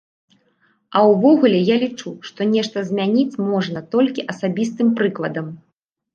А 0.99 1.01
ўвогуле 1.09 1.59
я 1.73 1.77
лічу, 1.83 2.13
што 2.31 2.47
нешта 2.55 2.77
змяніць 2.89 3.39
можна 3.51 3.85
толькі 3.93 4.27
асабістым 4.35 4.87
прыкладам. 5.03 5.47